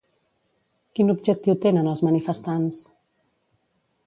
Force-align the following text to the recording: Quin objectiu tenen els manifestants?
Quin 0.99 1.13
objectiu 1.15 1.57
tenen 1.67 1.91
els 1.93 2.01
manifestants? 2.09 2.81